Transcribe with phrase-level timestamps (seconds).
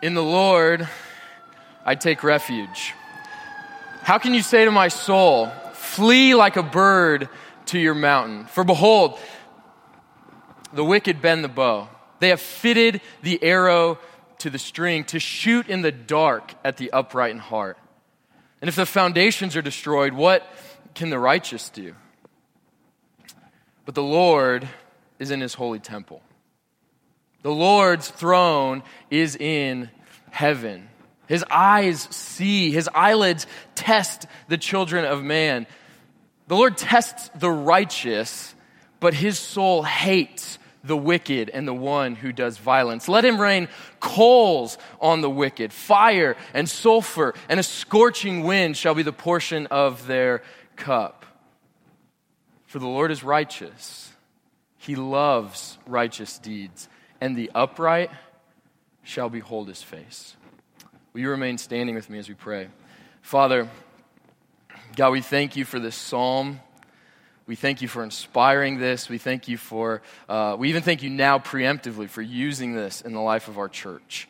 [0.00, 0.88] In the Lord,
[1.84, 2.94] I take refuge.
[4.02, 7.28] How can you say to my soul, Flee like a bird
[7.66, 8.44] to your mountain?
[8.44, 9.18] For behold,
[10.72, 11.88] the wicked bend the bow.
[12.20, 13.98] They have fitted the arrow
[14.38, 17.76] to the string to shoot in the dark at the upright in heart.
[18.60, 20.46] And if the foundations are destroyed, what
[20.94, 21.96] can the righteous do?
[23.84, 24.68] But the Lord
[25.18, 26.22] is in his holy temple.
[27.42, 29.90] The Lord's throne is in
[30.30, 30.88] heaven.
[31.26, 35.66] His eyes see, his eyelids test the children of man.
[36.48, 38.54] The Lord tests the righteous,
[39.00, 43.08] but his soul hates the wicked and the one who does violence.
[43.08, 43.68] Let him rain
[44.00, 45.72] coals on the wicked.
[45.72, 50.42] Fire and sulfur and a scorching wind shall be the portion of their
[50.76, 51.26] cup.
[52.66, 54.12] For the Lord is righteous.
[54.78, 56.88] He loves righteous deeds,
[57.20, 58.10] and the upright
[59.02, 60.36] shall behold his face.
[61.12, 62.68] Will you remain standing with me as we pray?
[63.22, 63.68] Father,
[64.96, 66.60] God, we thank you for this psalm.
[67.46, 69.08] We thank you for inspiring this.
[69.08, 73.14] We thank you for, uh, we even thank you now preemptively for using this in
[73.14, 74.28] the life of our church.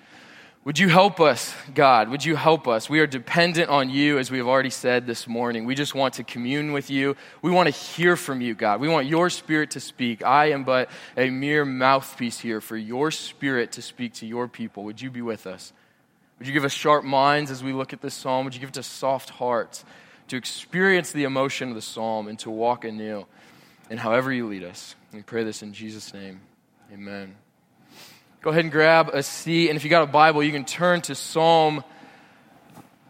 [0.65, 2.11] Would you help us, God?
[2.11, 2.91] Would you help us?
[2.91, 5.65] We are dependent on you, as we have already said this morning.
[5.65, 7.17] We just want to commune with you.
[7.41, 8.81] We want to hear from you, God.
[8.81, 10.23] We want your spirit to speak.
[10.25, 14.85] I am but a mere mouthpiece here for your spirit to speak to your people.
[14.85, 15.73] Would you be with us?
[16.39, 18.45] Would you give us sharp minds as we look at this psalm?
[18.45, 19.85] Would you give us soft hearts
[20.27, 23.27] to experience the emotion of the psalm and to walk anew
[23.89, 24.97] in however you lead us?
[25.13, 26.41] We pray this in Jesus' name.
[26.93, 27.37] Amen.
[28.41, 29.69] Go ahead and grab a seat.
[29.69, 31.83] And if you got a Bible, you can turn to Psalm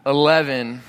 [0.03, 0.81] 11.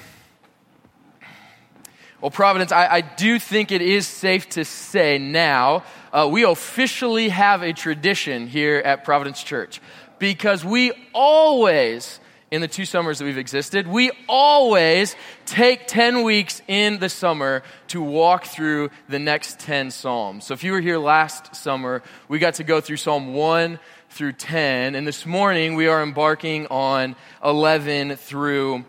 [2.22, 7.28] Well, Providence, I, I do think it is safe to say now uh, we officially
[7.28, 9.78] have a tradition here at Providence Church
[10.18, 12.18] because we always
[12.50, 15.14] in the two summers that we've existed, we always
[15.46, 20.46] take 10 weeks in the summer to walk through the next 10 Psalms.
[20.46, 23.78] So if you were here last summer, we got to go through Psalm 1
[24.10, 24.94] through 10.
[24.94, 28.84] And this morning we are embarking on 11 through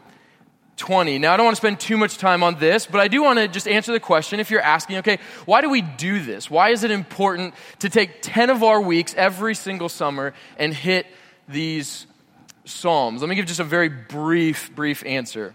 [0.78, 1.20] 20.
[1.20, 3.38] Now, I don't want to spend too much time on this, but I do want
[3.38, 6.50] to just answer the question if you're asking, okay, why do we do this?
[6.50, 11.06] Why is it important to take 10 of our weeks every single summer and hit
[11.48, 12.08] these
[12.66, 13.22] Psalms?
[13.22, 15.54] Let me give just a very brief, brief answer.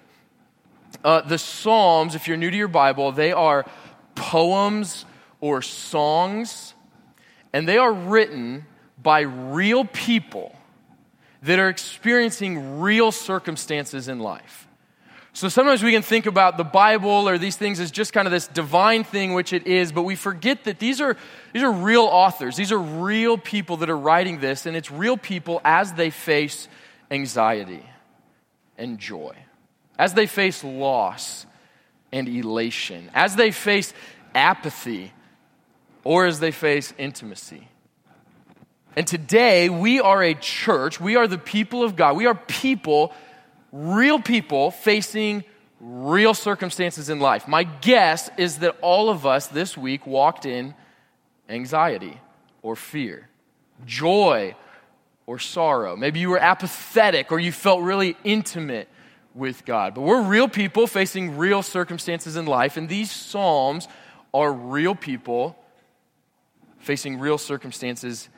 [1.02, 3.66] Uh, the Psalms, if you're new to your Bible, they are
[4.14, 5.04] poems
[5.40, 6.72] or songs,
[7.52, 8.64] and they are written
[9.00, 10.54] by real people
[11.42, 14.66] that are experiencing real circumstances in life.
[15.36, 18.32] So sometimes we can think about the Bible or these things as just kind of
[18.32, 21.14] this divine thing, which it is, but we forget that these are,
[21.52, 22.56] these are real authors.
[22.56, 26.68] These are real people that are writing this, and it's real people as they face
[27.10, 27.84] anxiety
[28.78, 29.36] and joy,
[29.98, 31.44] as they face loss
[32.12, 33.92] and elation, as they face
[34.34, 35.12] apathy,
[36.02, 37.68] or as they face intimacy.
[38.96, 40.98] And today, we are a church.
[40.98, 42.16] We are the people of God.
[42.16, 43.12] We are people,
[43.70, 45.44] real people, facing
[45.80, 47.46] real circumstances in life.
[47.46, 50.74] My guess is that all of us this week walked in
[51.48, 52.18] anxiety
[52.62, 53.28] or fear,
[53.84, 54.56] joy
[55.26, 55.94] or sorrow.
[55.94, 58.88] Maybe you were apathetic or you felt really intimate
[59.34, 59.94] with God.
[59.94, 63.88] But we're real people facing real circumstances in life, and these Psalms
[64.32, 65.54] are real people
[66.78, 68.30] facing real circumstances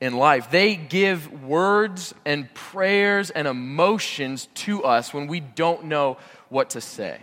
[0.00, 0.50] in life.
[0.50, 6.18] They give words and prayers and emotions to us when we don't know
[6.48, 7.20] what to say.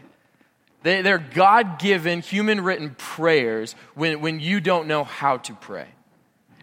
[0.83, 5.87] They, are God given, human written prayers when, when you don't know how to pray.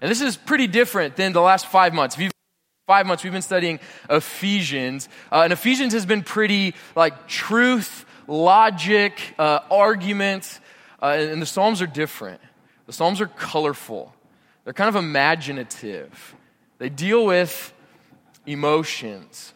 [0.03, 2.17] And this is pretty different than the last five months.
[2.17, 2.33] If you've
[2.87, 3.79] five months we've been studying
[4.09, 11.81] ephesians uh, and ephesians has been pretty like truth logic uh, uh, and the psalms
[11.81, 12.41] are different
[12.87, 14.13] the psalms are colorful
[14.65, 16.35] they're kind of imaginative.
[16.79, 17.73] They deal with
[18.47, 19.53] emotions.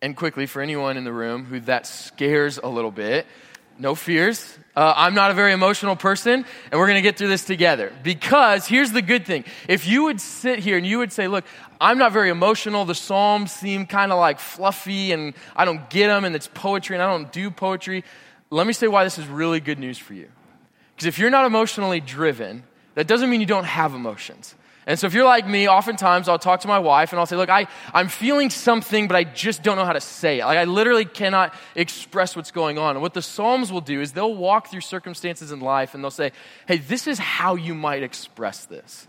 [0.00, 3.26] And quickly, for anyone in the room who that scares a little bit,
[3.78, 4.58] no fears.
[4.74, 7.92] Uh, I'm not a very emotional person, and we're going to get through this together.
[8.02, 9.44] Because here's the good thing.
[9.68, 11.44] If you would sit here and you would say, Look,
[11.80, 12.84] I'm not very emotional.
[12.84, 16.96] The Psalms seem kind of like fluffy, and I don't get them, and it's poetry,
[16.96, 18.04] and I don't do poetry.
[18.50, 20.28] Let me say why this is really good news for you.
[20.94, 22.64] Because if you're not emotionally driven,
[22.94, 24.54] that doesn't mean you don't have emotions.
[24.84, 27.36] And so if you're like me, oftentimes I'll talk to my wife and I'll say,
[27.36, 30.44] look, I, I'm feeling something, but I just don't know how to say it.
[30.44, 32.96] Like I literally cannot express what's going on.
[32.96, 36.10] And what the Psalms will do is they'll walk through circumstances in life and they'll
[36.10, 36.32] say,
[36.66, 39.06] hey, this is how you might express this.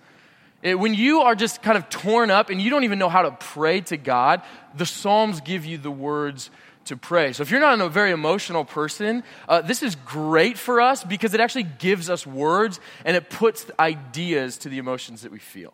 [0.61, 3.23] It, when you are just kind of torn up and you don't even know how
[3.23, 4.43] to pray to God,
[4.75, 6.51] the Psalms give you the words
[6.85, 7.33] to pray.
[7.33, 11.33] So if you're not a very emotional person, uh, this is great for us because
[11.33, 15.73] it actually gives us words and it puts ideas to the emotions that we feel.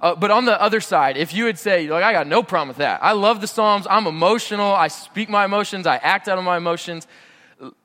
[0.00, 2.68] Uh, but on the other side, if you would say, like, I got no problem
[2.68, 3.02] with that.
[3.02, 3.86] I love the Psalms.
[3.88, 4.74] I'm emotional.
[4.74, 5.86] I speak my emotions.
[5.86, 7.06] I act out of my emotions.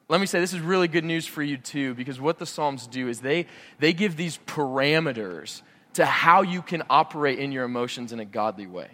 [0.10, 2.86] Let me say, this is really good news for you too, because what the Psalms
[2.86, 3.48] do is they,
[3.80, 5.62] they give these parameters
[5.94, 8.90] to how you can operate in your emotions in a godly way.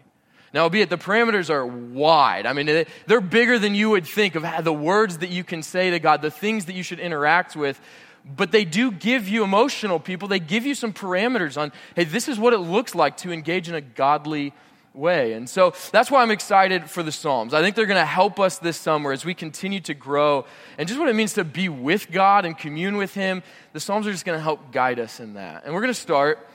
[0.53, 2.45] Now, albeit the parameters are wide.
[2.45, 5.91] I mean, they're bigger than you would think of the words that you can say
[5.91, 7.79] to God, the things that you should interact with.
[8.25, 12.27] But they do give you emotional people, they give you some parameters on, hey, this
[12.27, 14.53] is what it looks like to engage in a godly
[14.93, 15.33] way.
[15.33, 17.53] And so that's why I'm excited for the Psalms.
[17.53, 20.45] I think they're going to help us this summer as we continue to grow
[20.77, 23.43] and just what it means to be with God and commune with Him.
[23.73, 25.63] The Psalms are just going to help guide us in that.
[25.63, 26.45] And we're going to start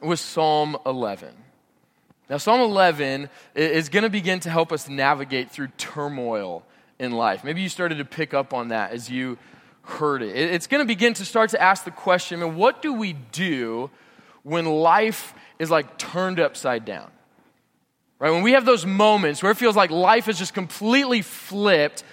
[0.00, 1.41] with Psalm 11.
[2.30, 6.64] Now, Psalm 11 is going to begin to help us navigate through turmoil
[6.98, 7.44] in life.
[7.44, 9.38] Maybe you started to pick up on that as you
[9.82, 10.36] heard it.
[10.36, 13.90] It's going to begin to start to ask the question what do we do
[14.44, 17.10] when life is like turned upside down?
[18.18, 18.30] Right?
[18.30, 22.04] When we have those moments where it feels like life is just completely flipped,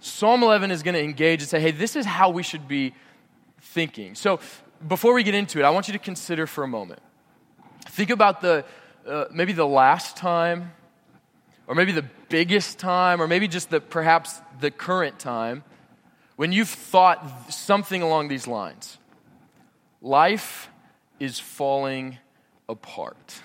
[0.00, 2.94] Psalm 11 is going to engage and say, hey, this is how we should be
[3.60, 4.14] thinking.
[4.14, 4.40] So
[4.86, 7.00] before we get into it, I want you to consider for a moment.
[7.86, 8.64] Think about the
[9.06, 10.72] uh, maybe the last time,
[11.66, 15.64] or maybe the biggest time, or maybe just the perhaps the current time
[16.36, 18.98] when you've thought something along these lines.
[20.00, 20.68] Life
[21.18, 22.18] is falling
[22.68, 23.40] apart.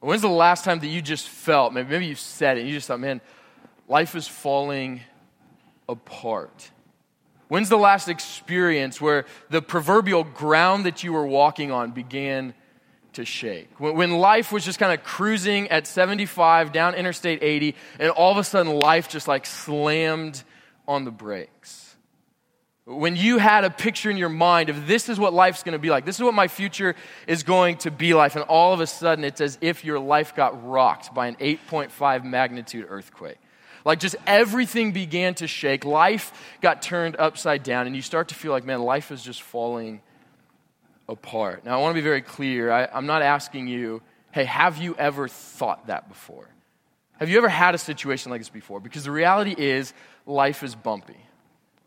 [0.00, 2.88] When's the last time that you just felt, maybe, maybe you said it, you just
[2.88, 3.20] thought, man,
[3.88, 5.00] life is falling
[5.88, 6.70] apart?
[7.48, 12.54] When's the last experience where the proverbial ground that you were walking on began
[13.18, 13.68] to shake?
[13.78, 18.38] When life was just kind of cruising at 75 down Interstate 80, and all of
[18.38, 20.42] a sudden life just like slammed
[20.86, 21.88] on the brakes?
[22.88, 25.78] when you had a picture in your mind of this is what life's going to
[25.78, 26.94] be like, this is what my future
[27.26, 30.34] is going to be like, and all of a sudden it's as if your life
[30.34, 33.36] got rocked by an 8.5 magnitude earthquake.
[33.84, 36.32] Like just everything began to shake, life
[36.62, 40.00] got turned upside down, and you start to feel like, man, life is just falling
[41.08, 41.64] apart.
[41.64, 42.70] Now, I want to be very clear.
[42.70, 44.02] I, I'm not asking you,
[44.32, 46.48] hey, have you ever thought that before?
[47.18, 48.80] Have you ever had a situation like this before?
[48.80, 49.92] Because the reality is,
[50.26, 51.16] life is bumpy.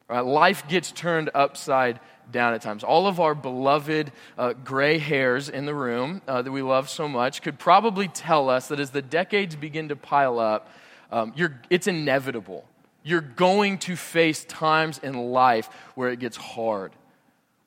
[0.09, 0.21] Right?
[0.21, 1.99] Life gets turned upside
[2.31, 2.83] down at times.
[2.83, 7.07] All of our beloved uh, gray hairs in the room uh, that we love so
[7.07, 10.69] much could probably tell us that as the decades begin to pile up,
[11.11, 11.33] um,
[11.69, 12.65] it's inevitable.
[13.03, 16.91] You're going to face times in life where it gets hard,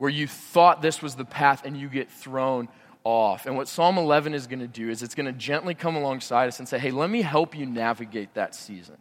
[0.04, 2.68] where you thought this was the path and you get thrown
[3.04, 3.46] off.
[3.46, 6.46] And what Psalm 11 is going to do is it's going to gently come alongside
[6.46, 8.98] us and say, hey, let me help you navigate that season.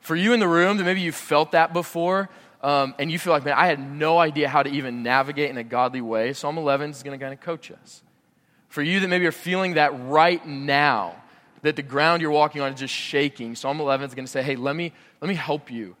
[0.00, 2.30] For you in the room that maybe you've felt that before,
[2.62, 5.58] um, and you feel like, man, I had no idea how to even navigate in
[5.58, 8.02] a godly way, Psalm 11 is going to kind of coach us.
[8.70, 11.22] For you that maybe are feeling that right now,
[11.60, 14.42] that the ground you're walking on is just shaking, Psalm 11 is going to say,
[14.42, 15.96] hey, let me, let me help you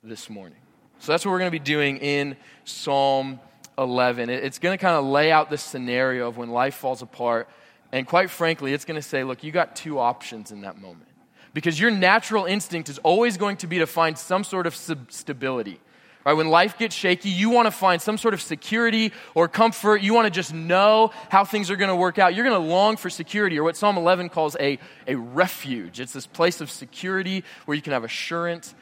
[0.00, 0.61] this morning.
[1.02, 3.40] So that's what we're going to be doing in Psalm
[3.76, 4.30] 11.
[4.30, 7.48] It's going to kind of lay out the scenario of when life falls apart.
[7.90, 11.08] And quite frankly, it's going to say, look, you got two options in that moment
[11.54, 15.80] because your natural instinct is always going to be to find some sort of stability.
[16.24, 16.34] Right?
[16.34, 20.02] When life gets shaky, you want to find some sort of security or comfort.
[20.02, 22.36] You want to just know how things are going to work out.
[22.36, 24.78] You're going to long for security, or what Psalm 11 calls a,
[25.08, 25.98] a refuge.
[25.98, 28.76] It's this place of security where you can have assurance.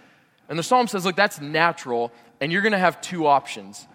[0.51, 3.87] And the psalm says, look, that's natural, and you're going to have two options.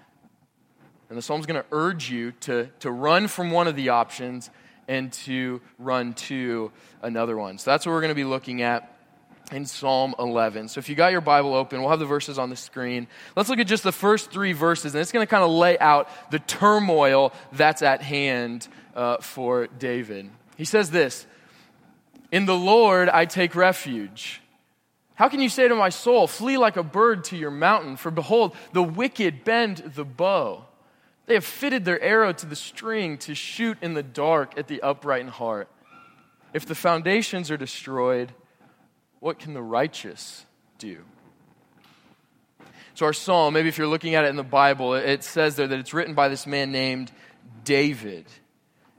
[1.10, 4.50] And the psalm's going to urge you to, to run from one of the options
[4.88, 6.72] and to run to
[7.02, 7.58] another one.
[7.58, 8.98] So that's what we're going to be looking at
[9.52, 10.70] in Psalm 11.
[10.70, 13.08] So if you got your Bible open, we'll have the verses on the screen.
[13.36, 15.78] Let's look at just the first three verses, and it's going to kind of lay
[15.78, 20.30] out the turmoil that's at hand uh, for David.
[20.56, 21.28] He says this
[22.32, 24.42] In the Lord I take refuge.
[25.16, 27.96] How can you say to my soul, Flee like a bird to your mountain?
[27.96, 30.66] For behold, the wicked bend the bow.
[31.26, 34.82] They have fitted their arrow to the string to shoot in the dark at the
[34.82, 35.70] upright in heart.
[36.54, 38.32] If the foundations are destroyed,
[39.20, 40.46] what can the righteous
[40.78, 41.00] do?
[42.94, 45.68] So, our psalm, maybe if you're looking at it in the Bible, it says there
[45.68, 47.12] that it's written by this man named
[47.64, 48.26] David.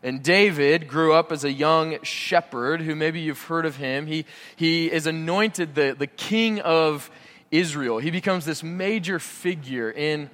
[0.07, 4.07] And David grew up as a young shepherd, who maybe you've heard of him.
[4.07, 7.11] He, he is anointed the, the king of
[7.51, 7.99] Israel.
[7.99, 10.31] He becomes this major figure in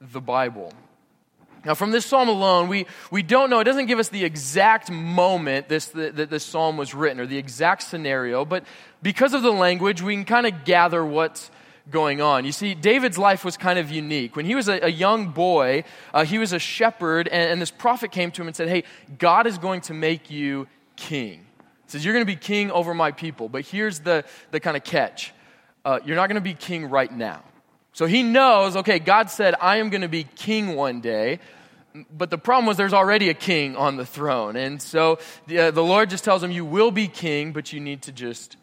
[0.00, 0.72] the Bible.
[1.64, 4.88] Now, from this psalm alone, we, we don't know, it doesn't give us the exact
[4.88, 8.62] moment this, that this psalm was written or the exact scenario, but
[9.02, 11.50] because of the language, we can kind of gather what's
[11.90, 12.44] going on.
[12.44, 14.36] You see, David's life was kind of unique.
[14.36, 15.84] When he was a, a young boy,
[16.14, 18.84] uh, he was a shepherd, and, and, this prophet came to him and said, Hey,
[19.18, 21.46] God is going to make you king.
[21.84, 23.48] He says, You're going to be king over my people.
[23.48, 25.32] But here's the, the kind of catch
[25.84, 27.42] uh, you're not going to be king right now.
[27.92, 31.40] So he knows, okay, God said, I am going to be king one day.
[32.16, 34.56] But the problem was there's already a king on the throne.
[34.56, 37.80] And so the, uh, the Lord just tells him, You will be king, but you
[37.80, 38.56] need to just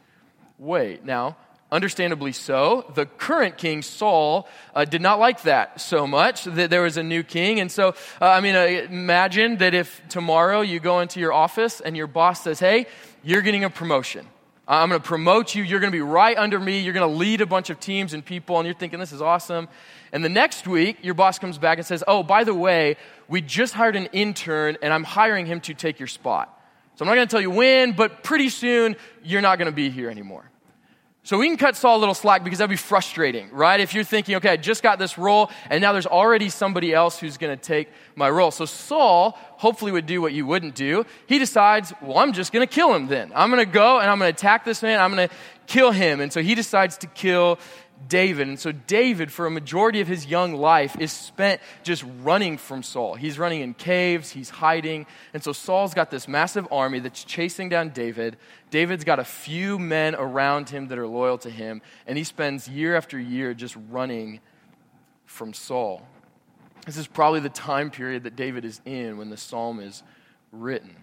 [0.58, 1.06] wait.
[1.06, 1.38] Now,
[1.72, 2.92] understandably so.
[2.96, 7.04] The current king, Saul, uh, did not like that so much that there was a
[7.04, 7.60] new king.
[7.60, 7.90] And so,
[8.22, 12.08] uh, I mean, uh, imagine that if tomorrow you go into your office and your
[12.08, 12.88] boss says, Hey,
[13.24, 14.28] you're getting a promotion.
[14.70, 15.64] I'm going to promote you.
[15.64, 16.80] You're going to be right under me.
[16.82, 19.22] You're going to lead a bunch of teams and people, and you're thinking, this is
[19.22, 19.68] awesome.
[20.14, 22.98] And the next week, your boss comes back and says, oh, by the way,
[23.28, 26.56] we just hired an intern, and I'm hiring him to take your spot.
[26.96, 29.76] So I'm not going to tell you when, but pretty soon, you're not going to
[29.76, 30.46] be here anymore.
[31.30, 33.80] So we can cut Saul a little slack because that'd be frustrating, right?
[33.80, 37.20] If you're thinking, okay, I just got this role and now there's already somebody else
[37.20, 38.50] who's going to take my role.
[38.50, 41.06] So Saul hopefully would do what you wouldn't do.
[41.28, 43.32] He decides, well, I'm just going to kill him then.
[43.36, 45.00] I'm going to go and I'm going to attack this man.
[45.00, 45.36] I'm going to
[45.68, 46.20] kill him.
[46.20, 47.60] And so he decides to kill
[48.08, 48.48] David.
[48.48, 52.84] And so David, for a majority of his young life, is spent just running from
[52.84, 53.16] Saul.
[53.16, 55.06] He's running in caves, he's hiding.
[55.34, 58.38] And so Saul's got this massive army that's chasing down David.
[58.72, 61.82] David's got a few men around him that are loyal to him.
[62.08, 64.40] And he spends year after year just running
[65.26, 66.08] from Saul.
[66.86, 70.04] This is probably the time period that David is in when the psalm is
[70.52, 70.96] written.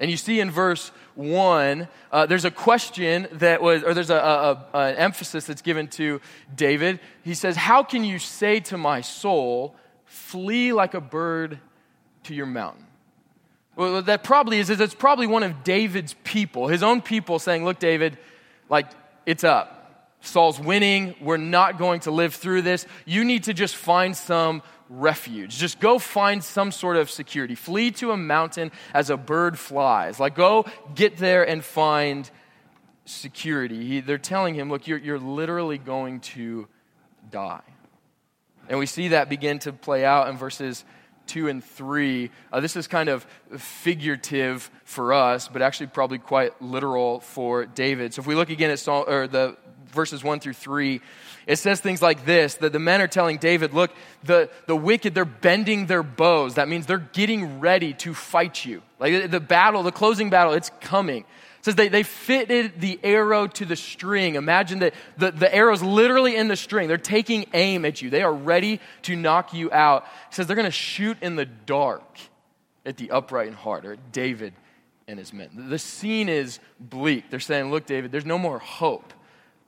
[0.00, 4.16] And you see in verse 1, uh, there's a question that was, or there's a,
[4.16, 6.20] a, a, an emphasis that's given to
[6.54, 7.00] David.
[7.24, 9.74] He says, How can you say to my soul,
[10.04, 11.58] flee like a bird
[12.24, 12.86] to your mountain?
[13.74, 17.64] Well, that probably is, is it's probably one of David's people, his own people saying,
[17.64, 18.18] Look, David,
[18.68, 18.86] like,
[19.26, 19.74] it's up.
[20.20, 21.14] Saul's winning.
[21.20, 22.86] We're not going to live through this.
[23.04, 25.56] You need to just find some refuge.
[25.56, 27.54] Just go find some sort of security.
[27.54, 30.18] Flee to a mountain as a bird flies.
[30.18, 32.30] Like, go get there and find
[33.04, 33.86] security.
[33.86, 36.68] He, they're telling him, look, you're, you're literally going to
[37.30, 37.62] die.
[38.68, 40.84] And we see that begin to play out in verses
[41.28, 42.30] 2 and 3.
[42.52, 43.26] Uh, this is kind of
[43.56, 48.14] figurative for us, but actually probably quite literal for David.
[48.14, 49.56] So if we look again at Saul, or the
[49.90, 51.00] verses 1 through 3,
[51.46, 53.90] it says things like this that the men are telling David, look,
[54.24, 56.54] the, the wicked, they're bending their bows.
[56.54, 58.82] That means they're getting ready to fight you.
[58.98, 61.24] Like the battle, the closing battle, it's coming.
[61.58, 64.36] It says they, they fitted the arrow to the string.
[64.36, 66.86] Imagine that the, the arrow's literally in the string.
[66.86, 68.10] They're taking aim at you.
[68.10, 70.04] They are ready to knock you out.
[70.28, 72.18] It says they're going to shoot in the dark
[72.86, 74.54] at the upright in heart, or David
[75.08, 75.48] and his men.
[75.68, 77.30] The scene is bleak.
[77.30, 79.12] They're saying, look, David, there's no more hope.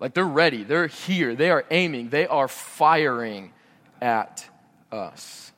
[0.01, 3.53] Like they're ready, they're here, they are aiming, they are firing
[4.01, 4.49] at
[4.91, 5.53] us.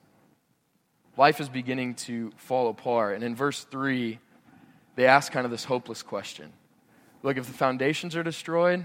[1.17, 3.15] Life is beginning to fall apart.
[3.15, 4.19] And in verse 3,
[4.97, 6.53] they ask kind of this hopeless question
[7.23, 8.85] Look, if the foundations are destroyed,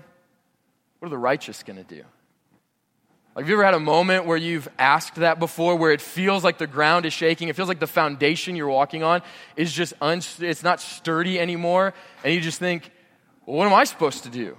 [1.00, 2.04] what are the righteous going to do?
[3.36, 6.44] Like, have you ever had a moment where you've asked that before, where it feels
[6.44, 7.50] like the ground is shaking?
[7.50, 9.22] It feels like the foundation you're walking on
[9.56, 11.94] is just, un- it's not sturdy anymore.
[12.24, 12.90] And you just think,
[13.46, 14.58] well, what am I supposed to do?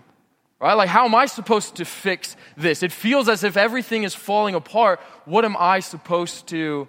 [0.60, 0.74] Right?
[0.74, 2.82] Like, how am I supposed to fix this?
[2.82, 5.00] It feels as if everything is falling apart.
[5.24, 6.88] What am I supposed to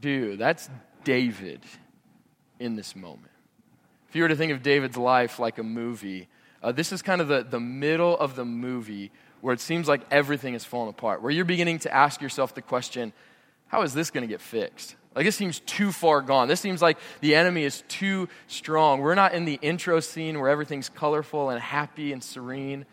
[0.00, 0.36] do?
[0.36, 0.70] That's
[1.04, 1.60] David
[2.58, 3.32] in this moment.
[4.08, 6.28] If you were to think of David's life like a movie,
[6.62, 9.10] uh, this is kind of the, the middle of the movie
[9.42, 12.62] where it seems like everything is falling apart, where you're beginning to ask yourself the
[12.62, 13.12] question
[13.68, 14.96] how is this going to get fixed?
[15.14, 16.48] Like, this seems too far gone.
[16.48, 19.00] This seems like the enemy is too strong.
[19.00, 22.86] We're not in the intro scene where everything's colorful and happy and serene.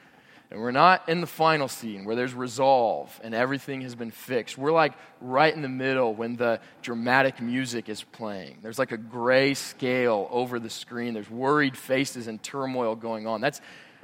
[0.51, 4.58] And we're not in the final scene where there's resolve and everything has been fixed.
[4.58, 8.60] We're like right in the middle when the dramatic music is playing.
[8.62, 11.13] There's like a gray scale over the screen.
[11.13, 13.41] There's worried faces and turmoil going on.
[13.41, 13.60] That's,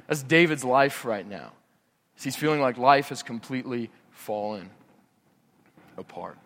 [0.06, 1.52] that's David's life right now.
[2.20, 4.70] He's feeling like life has completely fallen
[5.96, 6.38] apart.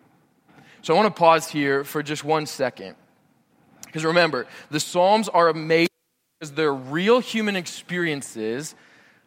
[0.87, 2.95] So I want to pause here for just one second.
[3.83, 5.89] Because remember, the Psalms are amazing
[6.39, 8.73] because they're real human experiences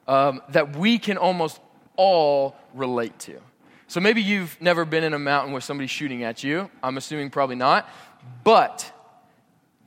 [0.09, 1.61] um, that we can almost
[1.97, 3.39] all relate to.
[3.89, 6.71] So maybe you've never been in a mountain where somebody's shooting at you.
[6.83, 7.87] I'm assuming probably not.
[8.43, 8.91] But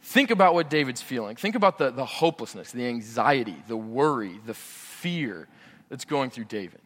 [0.04, 1.36] think about what David's feeling.
[1.36, 5.48] Think about the, the hopelessness, the anxiety, the worry, the fear
[5.90, 6.82] that's going through David.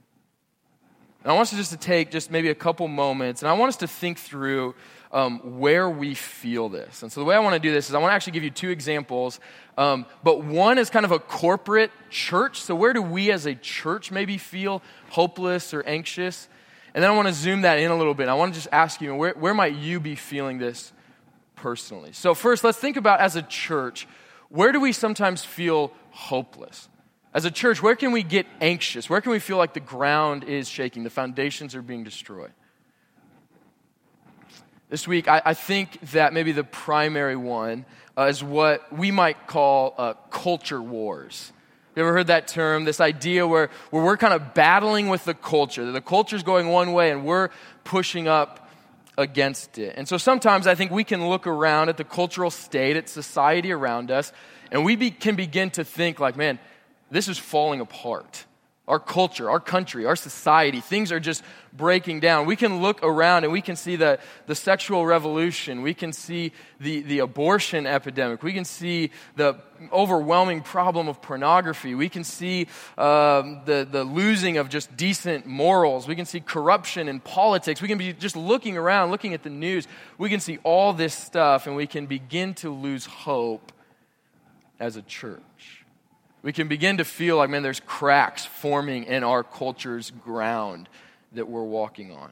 [1.28, 3.68] And I want us just to take just maybe a couple moments, and I want
[3.68, 4.76] us to think through
[5.12, 7.04] um, where we feel this.
[7.04, 8.46] And so the way I want to do this is I want to actually give
[8.46, 9.42] you two examples.
[9.78, 12.62] Um, but one is kind of a corporate church.
[12.62, 16.48] So where do we as a church maybe feel hopeless or anxious?
[16.94, 18.30] And then I want to zoom that in a little bit.
[18.30, 20.94] I want to just ask you, where, where might you be feeling this
[21.56, 22.14] personally?
[22.14, 24.08] So first, let's think about as a church,
[24.48, 26.88] where do we sometimes feel hopeless?
[27.34, 29.10] As a church, where can we get anxious?
[29.10, 32.52] Where can we feel like the ground is shaking, the foundations are being destroyed?
[34.90, 37.86] This week, I, I think that maybe the primary one
[38.18, 41.52] uh, is what we might call uh, culture wars.
[41.96, 42.86] You ever heard that term?
[42.86, 46.94] This idea where, where we're kind of battling with the culture, the culture's going one
[46.94, 47.50] way and we're
[47.84, 48.70] pushing up
[49.18, 49.96] against it.
[49.98, 53.72] And so sometimes I think we can look around at the cultural state, at society
[53.72, 54.32] around us,
[54.72, 56.60] and we be, can begin to think, like, man,
[57.10, 58.46] this is falling apart.
[58.88, 62.46] Our culture, our country, our society, things are just breaking down.
[62.46, 65.82] We can look around and we can see the, the sexual revolution.
[65.82, 68.44] We can see the, the abortion epidemic.
[68.44, 69.58] We can see the
[69.92, 71.96] overwhelming problem of pornography.
[71.96, 76.08] We can see um, the, the losing of just decent morals.
[76.08, 77.82] We can see corruption in politics.
[77.82, 79.86] We can be just looking around, looking at the news.
[80.18, 83.74] We can see all this stuff and we can begin to lose hope
[84.80, 85.77] as a church
[86.42, 90.88] we can begin to feel like, man, there's cracks forming in our culture's ground
[91.34, 92.32] that we're walking on.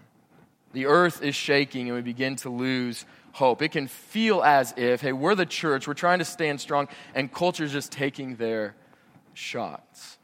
[0.74, 3.62] The earth is shaking and we begin to lose hope.
[3.62, 7.32] It can feel as if, hey, we're the church, we're trying to stand strong, and
[7.34, 8.76] culture's just taking their
[9.34, 10.18] shots.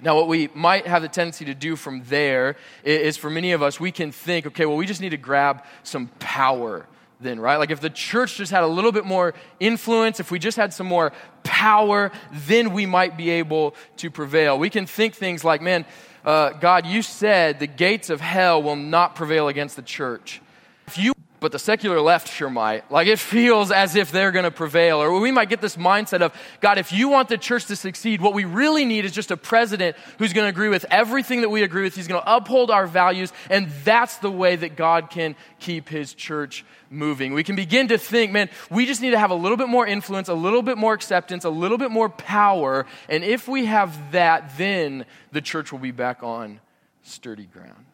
[0.00, 3.62] Now, what we might have the tendency to do from there is for many of
[3.62, 6.86] us, we can think, okay, well, we just need to grab some power
[7.22, 7.56] then, right?
[7.56, 10.72] Like if the church just had a little bit more influence, if we just had
[10.74, 11.12] some more
[11.42, 14.58] power, then we might be able to prevail.
[14.58, 15.84] We can think things like, man,
[16.24, 20.40] uh, God, you said the gates of hell will not prevail against the church.
[20.86, 21.12] If you
[21.42, 22.90] but the secular left sure might.
[22.90, 25.02] Like it feels as if they're going to prevail.
[25.02, 28.22] Or we might get this mindset of, God, if you want the church to succeed,
[28.22, 31.50] what we really need is just a president who's going to agree with everything that
[31.50, 31.94] we agree with.
[31.94, 36.14] He's going to uphold our values, and that's the way that God can keep his
[36.14, 37.34] church moving.
[37.34, 39.86] We can begin to think, man, we just need to have a little bit more
[39.86, 42.86] influence, a little bit more acceptance, a little bit more power.
[43.08, 46.60] And if we have that, then the church will be back on
[47.02, 47.84] sturdy ground.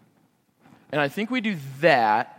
[0.93, 2.38] And I think we do that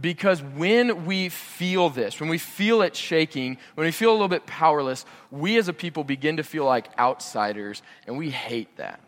[0.00, 4.28] because when we feel this, when we feel it shaking, when we feel a little
[4.28, 9.00] bit powerless, we as a people begin to feel like outsiders, and we hate that.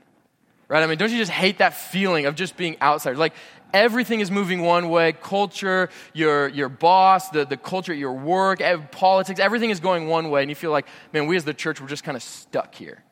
[0.69, 0.83] Right?
[0.83, 3.19] I mean, don't you just hate that feeling of just being outsiders?
[3.19, 3.35] Like,
[3.73, 8.61] everything is moving one way culture, your, your boss, the, the culture at your work,
[8.91, 11.81] politics, everything is going one way, and you feel like, man, we as the church,
[11.81, 13.03] we're just kind of stuck here.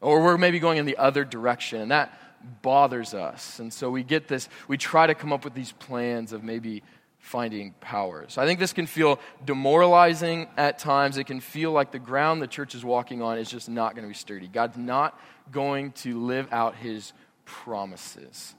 [0.00, 2.18] Or we're maybe going in the other direction, and that
[2.62, 3.58] bothers us.
[3.58, 6.82] And so we get this, we try to come up with these plans of maybe
[7.24, 8.26] finding power.
[8.28, 11.16] So I think this can feel demoralizing at times.
[11.16, 14.02] It can feel like the ground the church is walking on is just not going
[14.02, 14.46] to be sturdy.
[14.46, 15.18] God's not
[15.50, 17.14] going to live out his
[17.46, 18.54] promises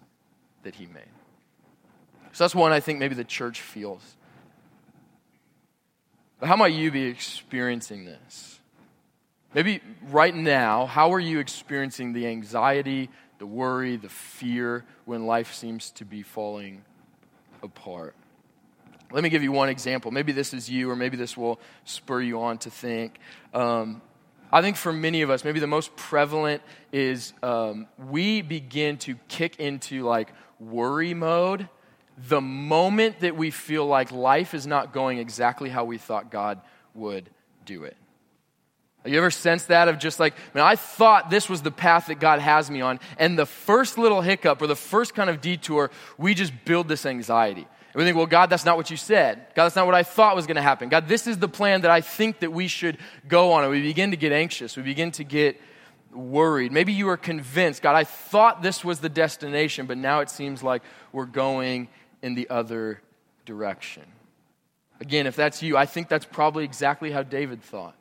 [0.64, 1.04] that he made.
[2.32, 4.02] So that's one I think maybe the church feels.
[6.40, 8.60] But how might you be experiencing this?
[9.54, 15.54] Maybe right now, how are you experiencing the anxiety, the worry, the fear when life
[15.54, 16.84] seems to be falling
[17.62, 18.16] apart?
[19.16, 20.12] Let me give you one example.
[20.12, 23.18] Maybe this is you, or maybe this will spur you on to think.
[23.54, 24.02] Um,
[24.52, 29.16] I think for many of us, maybe the most prevalent is um, we begin to
[29.30, 31.70] kick into like worry mode
[32.28, 36.60] the moment that we feel like life is not going exactly how we thought God
[36.94, 37.30] would
[37.64, 37.96] do it.
[39.04, 42.08] Have you ever sensed that of just like, man, I thought this was the path
[42.08, 45.40] that God has me on, and the first little hiccup or the first kind of
[45.40, 47.66] detour, we just build this anxiety.
[47.96, 49.38] And we think, well, God, that's not what you said.
[49.56, 50.90] God, that's not what I thought was going to happen.
[50.90, 53.64] God, this is the plan that I think that we should go on.
[53.64, 54.76] And we begin to get anxious.
[54.76, 55.62] We begin to get
[56.12, 56.74] worried.
[56.74, 60.62] Maybe you are convinced, God, I thought this was the destination, but now it seems
[60.62, 61.88] like we're going
[62.22, 63.02] in the other
[63.46, 64.04] direction.
[65.00, 67.96] Again, if that's you, I think that's probably exactly how David thought.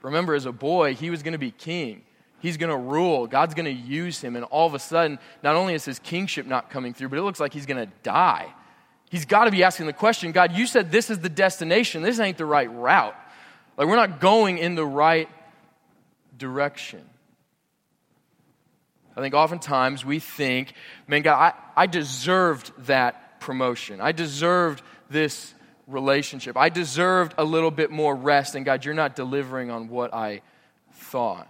[0.00, 2.04] Remember, as a boy, he was going to be king.
[2.40, 3.26] He's going to rule.
[3.26, 4.34] God's going to use him.
[4.34, 7.22] And all of a sudden, not only is his kingship not coming through, but it
[7.22, 8.54] looks like he's going to die.
[9.16, 12.02] He's got to be asking the question God, you said this is the destination.
[12.02, 13.16] This ain't the right route.
[13.78, 15.30] Like, we're not going in the right
[16.36, 17.00] direction.
[19.16, 20.74] I think oftentimes we think,
[21.08, 24.02] man, God, I, I deserved that promotion.
[24.02, 25.54] I deserved this
[25.86, 26.58] relationship.
[26.58, 30.42] I deserved a little bit more rest, and God, you're not delivering on what I
[30.92, 31.48] thought.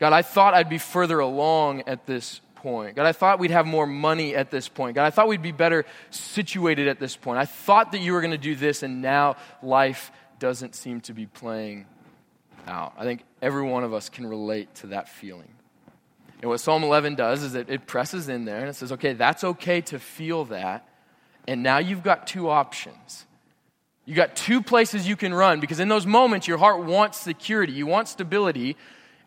[0.00, 2.96] God, I thought I'd be further along at this point.
[2.96, 4.96] God, I thought we'd have more money at this point.
[4.96, 7.38] God, I thought we'd be better situated at this point.
[7.38, 11.12] I thought that you were going to do this, and now life doesn't seem to
[11.12, 11.86] be playing
[12.66, 12.94] out.
[12.98, 15.48] I think every one of us can relate to that feeling.
[16.42, 19.14] And what Psalm 11 does is it, it presses in there and it says, okay,
[19.14, 20.86] that's okay to feel that.
[21.48, 23.24] And now you've got two options.
[24.04, 27.72] You got two places you can run because in those moments your heart wants security,
[27.72, 28.76] you want stability.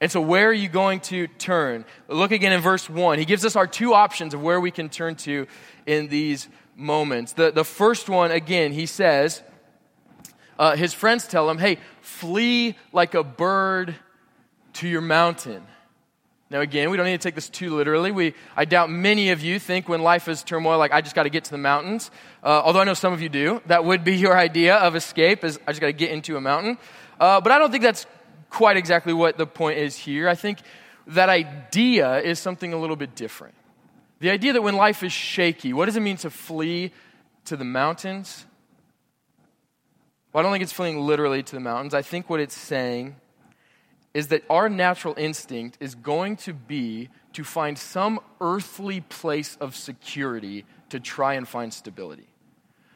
[0.01, 1.83] And so where are you going to turn?
[2.07, 3.19] Look again in verse 1.
[3.19, 5.45] He gives us our two options of where we can turn to
[5.85, 7.33] in these moments.
[7.33, 9.43] The, the first one, again, he says,
[10.57, 13.95] uh, his friends tell him, hey, flee like a bird
[14.73, 15.63] to your mountain.
[16.49, 18.11] Now, again, we don't need to take this too literally.
[18.11, 21.23] We, I doubt many of you think when life is turmoil, like, I just got
[21.23, 22.09] to get to the mountains.
[22.43, 23.61] Uh, although I know some of you do.
[23.67, 26.41] That would be your idea of escape, is I just got to get into a
[26.41, 26.77] mountain.
[27.19, 28.05] Uh, but I don't think that's
[28.49, 30.27] quite exactly what the point is here.
[30.27, 30.59] I think
[31.07, 33.55] that idea is something a little bit different.
[34.19, 36.91] The idea that when life is shaky, what does it mean to flee
[37.45, 38.45] to the mountains?
[40.31, 41.93] Well, I don't think it's fleeing literally to the mountains.
[41.93, 43.15] I think what it's saying
[44.13, 49.75] is that our natural instinct is going to be to find some earthly place of
[49.75, 52.27] security to try and find stability.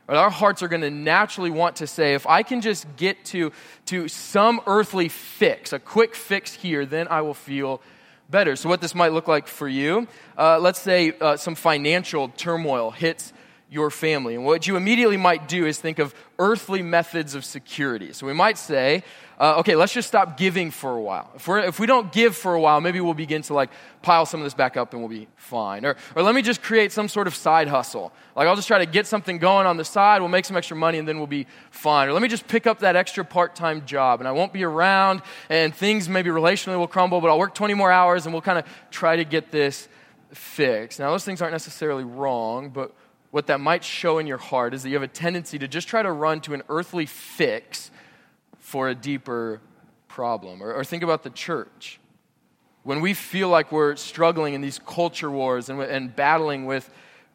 [0.10, 3.54] Our hearts are going to naturally want to say, if I can just get to,
[3.86, 7.82] to some earthly fix, a quick fix here, then I will feel
[8.30, 8.56] better.
[8.58, 12.92] So, what this might look like for you, uh, let's say uh, some financial turmoil
[12.92, 13.32] hits
[13.74, 14.36] your family.
[14.36, 18.14] And what you immediately might do is think of earthly methods of security.
[18.14, 19.04] So we might say,
[19.40, 21.32] uh, okay, let's just stop giving for a while.
[21.36, 23.72] If, we're, if we don't give for a while, maybe we'll begin to like
[24.04, 25.86] pile some of this back up and we'll be fine.
[25.86, 28.14] Or, or let me just create some sort of side hustle.
[28.36, 30.78] Like I'll just try to get something going on the side, we'll make some extra
[30.78, 32.10] money and then we'll be fine.
[32.10, 35.24] Or let me just pick up that extra part-time job and I won't be around
[35.50, 38.60] and things maybe relationally will crumble, but I'll work 20 more hours and we'll kind
[38.60, 39.88] of try to get this
[40.32, 41.00] fixed.
[41.00, 42.94] Now those things aren't necessarily wrong, but
[43.34, 45.88] what that might show in your heart is that you have a tendency to just
[45.88, 47.90] try to run to an earthly fix
[48.60, 49.60] for a deeper
[50.08, 50.62] problem.
[50.62, 52.00] Or, or think about the church.
[52.84, 56.88] When we feel like we're struggling in these culture wars and, and battling with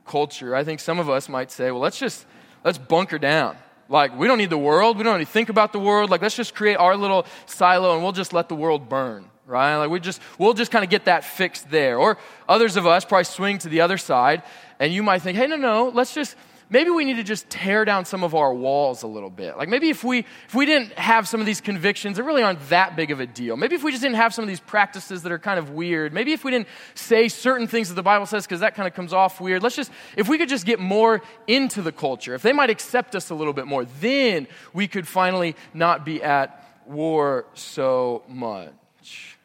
[0.06, 2.26] culture, I think some of us might say, well, let's just,
[2.62, 3.56] let's bunker down.
[3.88, 4.98] Like, we don't need the world.
[4.98, 6.10] We don't need to think about the world.
[6.10, 9.76] Like, let's just create our little silo and we'll just let the world burn, right?
[9.76, 11.98] Like, we just, we'll just kind of get that fixed there.
[11.98, 14.42] Or others of us probably swing to the other side
[14.78, 16.36] and you might think, hey, no, no, let's just,
[16.70, 19.56] maybe we need to just tear down some of our walls a little bit.
[19.56, 22.68] Like maybe if we if we didn't have some of these convictions that really aren't
[22.68, 23.56] that big of a deal.
[23.56, 26.12] Maybe if we just didn't have some of these practices that are kind of weird.
[26.12, 28.94] Maybe if we didn't say certain things that the Bible says because that kind of
[28.94, 29.62] comes off weird.
[29.62, 32.34] Let's just if we could just get more into the culture.
[32.34, 36.22] If they might accept us a little bit more, then we could finally not be
[36.22, 39.37] at war so much.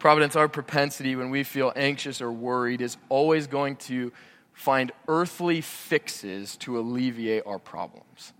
[0.00, 4.12] Providence, our propensity when we feel anxious or worried is always going to
[4.54, 8.32] find earthly fixes to alleviate our problems.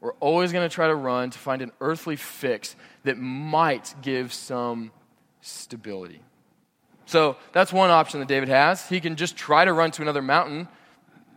[0.00, 4.32] We're always going to try to run to find an earthly fix that might give
[4.32, 4.92] some
[5.40, 6.22] stability.
[7.06, 8.88] So that's one option that David has.
[8.88, 10.68] He can just try to run to another mountain.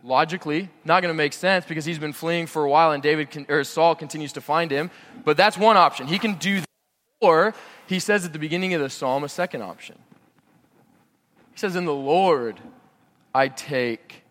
[0.04, 3.30] Logically, not going to make sense because he's been fleeing for a while and David
[3.30, 4.92] can, or Saul continues to find him.
[5.24, 6.06] But that's one option.
[6.06, 6.62] He can do.
[7.20, 7.54] Or
[7.86, 9.98] he says at the beginning of the psalm a second option.
[11.52, 12.60] He says, In the Lord
[13.34, 14.22] I take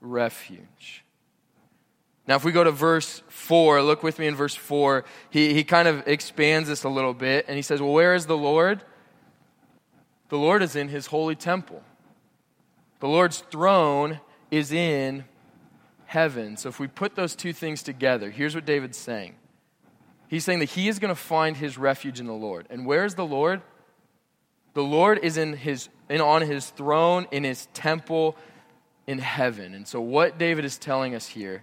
[0.00, 1.04] refuge.
[2.26, 5.62] Now, if we go to verse 4, look with me in verse 4, he, he
[5.62, 8.82] kind of expands this a little bit and he says, Well, where is the Lord?
[10.28, 11.82] The Lord is in his holy temple.
[12.98, 15.24] The Lord's throne is in
[16.06, 16.56] heaven.
[16.56, 19.34] So if we put those two things together, here's what David's saying
[20.28, 22.66] He's saying that he is going to find his refuge in the Lord.
[22.70, 23.62] And where is the Lord?
[24.74, 28.36] The Lord is in his, in, on his throne, in his temple
[29.06, 29.74] in heaven.
[29.74, 31.62] And so, what David is telling us here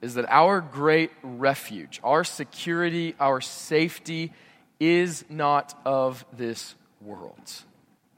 [0.00, 4.32] is that our great refuge, our security, our safety
[4.78, 7.52] is not of this world.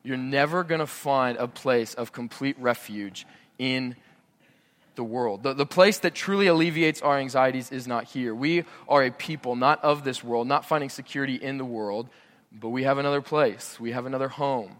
[0.02, 3.26] You're never going to find a place of complete refuge
[3.58, 3.96] in
[4.98, 5.44] the world.
[5.44, 8.34] The, the place that truly alleviates our anxieties is not here.
[8.34, 12.08] We are a people not of this world, not finding security in the world,
[12.52, 13.78] but we have another place.
[13.78, 14.76] We have another home.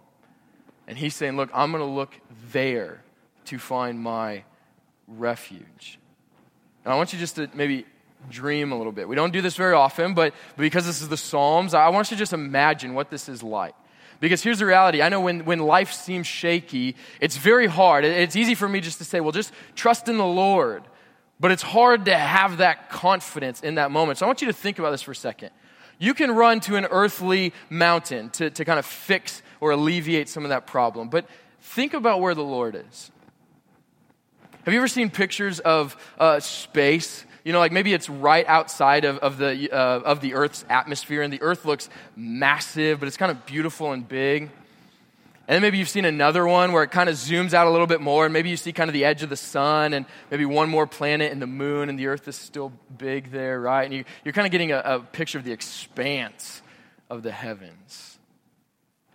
[0.89, 2.15] And he's saying, Look, I'm going to look
[2.51, 3.03] there
[3.47, 4.43] to find my
[5.07, 5.99] refuge.
[6.85, 7.87] And I want you just to maybe
[8.29, 9.09] dream a little bit.
[9.09, 12.17] We don't do this very often, but because this is the Psalms, I want you
[12.17, 13.75] to just imagine what this is like.
[14.21, 15.01] Because here's the reality.
[15.01, 18.05] I know when, when life seems shaky, it's very hard.
[18.05, 20.83] It's easy for me just to say, well, just trust in the Lord.
[21.39, 24.19] But it's hard to have that confidence in that moment.
[24.19, 25.51] So I want you to think about this for a second.
[25.99, 30.45] You can run to an earthly mountain to, to kind of fix or alleviate some
[30.45, 31.09] of that problem.
[31.09, 31.27] But
[31.61, 33.11] think about where the Lord is.
[34.65, 37.25] Have you ever seen pictures of uh, space?
[37.49, 41.23] You know, like maybe it's right outside of, of, the, uh, of the Earth's atmosphere,
[41.23, 44.43] and the Earth looks massive, but it's kind of beautiful and big.
[44.43, 47.87] And then maybe you've seen another one where it kind of zooms out a little
[47.87, 50.45] bit more, and maybe you see kind of the edge of the sun, and maybe
[50.45, 53.85] one more planet and the moon, and the earth is still big there, right?
[53.85, 56.61] And you, are kind of getting a, a picture of the expanse
[57.09, 58.18] of the heavens.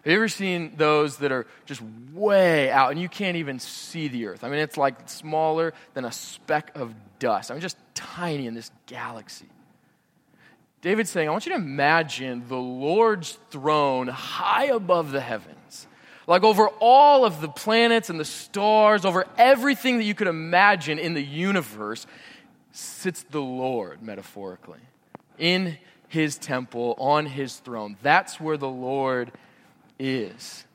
[0.03, 1.81] Have you ever seen those that are just
[2.13, 4.43] way out and you can't even see the earth?
[4.43, 7.51] I mean, it's like smaller than a speck of dust.
[7.51, 9.47] I mean, just tiny in this galaxy.
[10.81, 15.87] David's saying, I want you to imagine the Lord's throne high above the heavens
[16.27, 20.99] like over all of the planets and the stars, over everything that you could imagine
[20.99, 22.05] in the universe,
[22.71, 24.79] sits the Lord, metaphorically,
[25.37, 27.97] in his temple, on his throne.
[28.01, 29.31] That's where the Lord
[29.99, 30.65] is.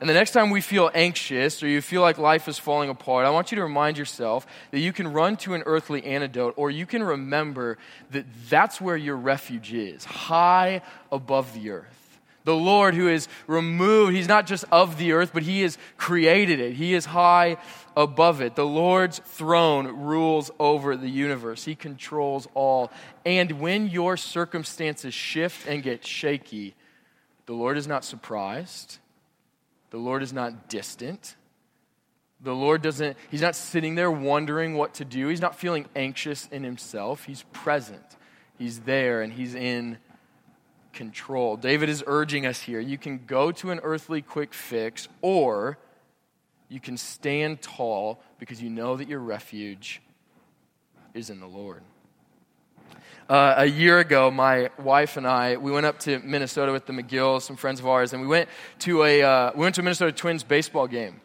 [0.00, 3.26] And the next time we feel anxious or you feel like life is falling apart,
[3.26, 6.70] I want you to remind yourself that you can run to an earthly antidote or
[6.70, 7.78] you can remember
[8.12, 12.20] that that's where your refuge is, high above the earth.
[12.44, 16.60] The Lord who is removed, He's not just of the earth, but He has created
[16.60, 16.74] it.
[16.74, 17.58] He is high
[17.96, 18.54] above it.
[18.54, 22.92] The Lord's throne rules over the universe, He controls all.
[23.26, 26.74] And when your circumstances shift and get shaky,
[27.48, 28.98] the Lord is not surprised,
[29.88, 31.34] the Lord is not distant.
[32.42, 35.28] The Lord doesn't, He's not sitting there wondering what to do.
[35.28, 37.24] He's not feeling anxious in Himself.
[37.24, 38.04] He's present.
[38.58, 39.96] He's there and He's in
[40.92, 41.56] control.
[41.56, 45.78] David is urging us here you can go to an earthly quick fix, or
[46.68, 50.02] you can stand tall because you know that your refuge
[51.14, 51.82] is in the Lord.
[53.28, 56.94] Uh, a year ago, my wife and I we went up to Minnesota with the
[56.94, 59.84] McGills, some friends of ours, and we went to a uh, we went to a
[59.84, 61.20] Minnesota Twins baseball game.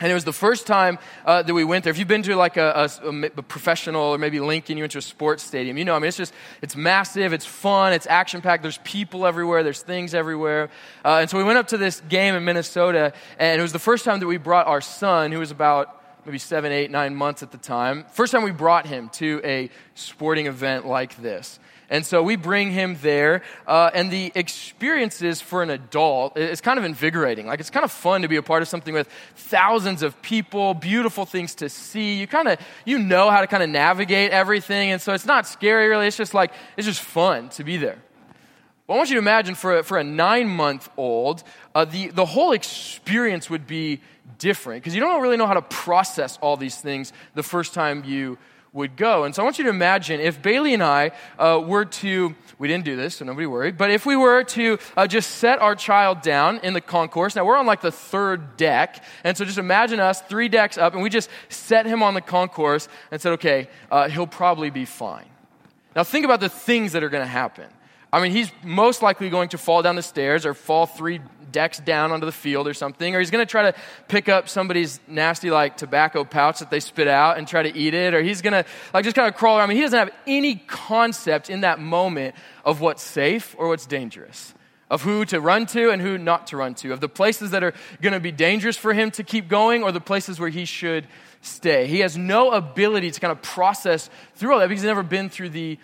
[0.00, 1.90] And it was the first time uh, that we went there.
[1.90, 4.98] If you've been to like a, a, a, professional or maybe Lincoln, you went to
[4.98, 8.40] a sports stadium, you know, I mean, it's just, it's massive, it's fun, it's action
[8.40, 10.70] packed, there's people everywhere, there's things everywhere.
[11.04, 13.78] Uh, and so we went up to this game in Minnesota, and it was the
[13.78, 17.42] first time that we brought our son, who was about maybe seven, eight, nine months
[17.42, 21.58] at the time, first time we brought him to a sporting event like this.
[21.90, 26.78] And so we bring him there, uh, and the experiences for an adult is kind
[26.78, 27.48] of invigorating.
[27.48, 30.72] Like it's kind of fun to be a part of something with thousands of people,
[30.74, 32.20] beautiful things to see.
[32.20, 35.48] You kind of you know how to kind of navigate everything, and so it's not
[35.48, 36.06] scary really.
[36.06, 37.98] It's just like it's just fun to be there.
[38.90, 41.44] Well, I want you to imagine for a, for a nine month old,
[41.76, 44.00] uh, the, the whole experience would be
[44.38, 48.04] different because you don't really know how to process all these things the first time
[48.04, 48.38] you
[48.72, 49.24] would go.
[49.24, 52.68] And so I want you to imagine if Bailey and I uh, were to, we
[52.68, 55.74] didn't do this, so nobody worried, but if we were to uh, just set our
[55.74, 59.58] child down in the concourse, now we're on like the third deck, and so just
[59.58, 63.32] imagine us three decks up, and we just set him on the concourse and said,
[63.32, 65.26] okay, uh, he'll probably be fine.
[65.96, 67.66] Now think about the things that are going to happen.
[68.12, 71.20] I mean, he's most likely going to fall down the stairs or fall three
[71.52, 73.74] decks down onto the field or something, or he's going to try to
[74.08, 77.94] pick up somebody's nasty, like, tobacco pouch that they spit out and try to eat
[77.94, 79.64] it, or he's going to, like, just kind of crawl around.
[79.64, 83.86] I mean, he doesn't have any concept in that moment of what's safe or what's
[83.86, 84.54] dangerous,
[84.90, 87.64] of who to run to and who not to run to, of the places that
[87.64, 90.64] are going to be dangerous for him to keep going or the places where he
[90.64, 91.06] should
[91.42, 91.86] stay.
[91.86, 95.28] He has no ability to kind of process through all that because he's never been
[95.28, 95.78] through the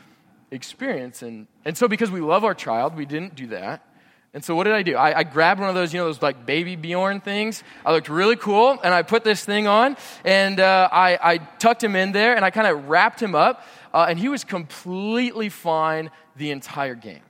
[0.53, 1.23] experience.
[1.23, 3.85] And, and so, because we love our child, we didn't do that.
[4.33, 4.95] And so what did I do?
[4.95, 7.65] I, I, grabbed one of those, you know, those like baby Bjorn things.
[7.85, 11.83] I looked really cool, and I put this thing on, and uh, I, I, tucked
[11.83, 15.49] him in there, and I kind of wrapped him up, uh, and he was completely
[15.49, 17.23] fine the entire game.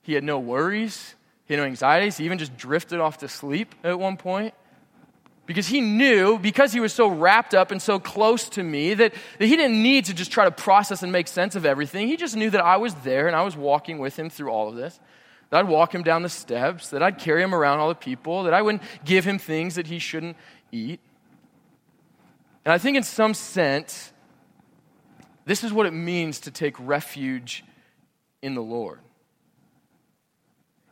[0.00, 2.16] He had no worries, he had no anxieties.
[2.16, 4.54] He even just drifted off to sleep at one point.
[5.46, 9.14] Because he knew, because he was so wrapped up and so close to me, that,
[9.38, 12.08] that he didn't need to just try to process and make sense of everything.
[12.08, 14.68] He just knew that I was there and I was walking with him through all
[14.68, 14.98] of this
[15.50, 18.44] that I'd walk him down the steps, that I'd carry him around all the people,
[18.44, 20.36] that I wouldn't give him things that he shouldn't
[20.72, 21.00] eat.
[22.64, 24.12] And I think, in some sense,
[25.44, 27.64] this is what it means to take refuge
[28.42, 28.98] in the Lord.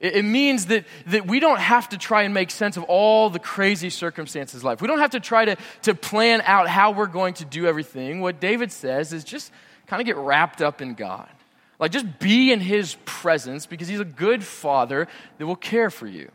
[0.05, 3.39] It, means that, that we don't have to try and make sense of all the
[3.39, 4.83] crazy circumstances of life.
[4.83, 8.21] We don't have to try to, to plan out how we're going to do everything.
[8.21, 9.51] What David says is just
[9.87, 11.31] kind of get wrapped up in God.
[11.79, 16.07] Like, just be in his presence because he's a good father that will care for
[16.07, 16.31] you,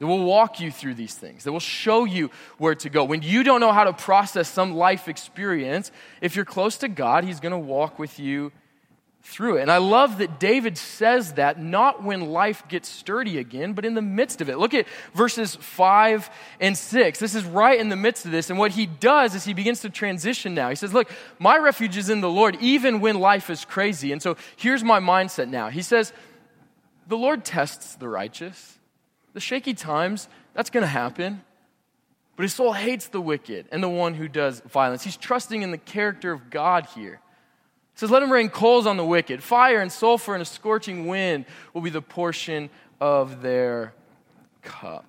[0.00, 3.04] that will walk you through these things, that will show you where to go.
[3.04, 7.22] When you don't know how to process some life experience, if you're close to God,
[7.22, 8.50] he's going to walk with you
[9.26, 9.62] through it.
[9.62, 13.94] And I love that David says that not when life gets sturdy again, but in
[13.94, 14.58] the midst of it.
[14.58, 17.18] Look at verses 5 and 6.
[17.18, 18.50] This is right in the midst of this.
[18.50, 20.68] And what he does is he begins to transition now.
[20.68, 24.12] He says, Look, my refuge is in the Lord, even when life is crazy.
[24.12, 25.70] And so here's my mindset now.
[25.70, 26.12] He says,
[27.08, 28.78] The Lord tests the righteous.
[29.32, 31.42] The shaky times, that's going to happen.
[32.36, 35.02] But his soul hates the wicked and the one who does violence.
[35.02, 37.20] He's trusting in the character of God here.
[37.94, 39.42] He says, Let him rain coals on the wicked.
[39.42, 43.94] Fire and sulfur and a scorching wind will be the portion of their
[44.62, 45.06] cup.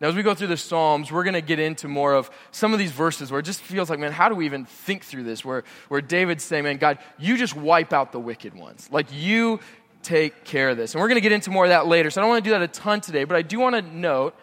[0.00, 2.72] Now, as we go through the Psalms, we're going to get into more of some
[2.74, 5.22] of these verses where it just feels like, man, how do we even think through
[5.22, 5.42] this?
[5.42, 8.88] Where, where David's saying, man, God, you just wipe out the wicked ones.
[8.92, 9.58] Like, you
[10.02, 10.94] take care of this.
[10.94, 12.10] And we're going to get into more of that later.
[12.10, 13.82] So I don't want to do that a ton today, but I do want to
[13.82, 14.36] note